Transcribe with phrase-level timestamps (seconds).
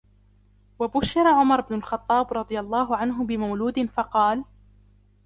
[0.79, 4.43] وَبُشِّرَ عُمَرُ بْنُ الْخَطَّابِ رَضِيَ اللَّهُ عَنْهُ بِمَوْلُودٍ فَقَالَ